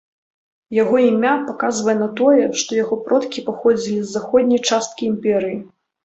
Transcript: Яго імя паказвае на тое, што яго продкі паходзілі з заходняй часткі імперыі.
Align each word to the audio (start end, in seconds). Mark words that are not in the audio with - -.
Яго 0.83 0.95
імя 1.09 1.33
паказвае 1.49 1.93
на 1.99 2.07
тое, 2.19 2.45
што 2.61 2.79
яго 2.83 2.97
продкі 3.09 3.43
паходзілі 3.49 3.97
з 4.03 4.09
заходняй 4.15 4.61
часткі 4.71 5.03
імперыі. 5.11 5.59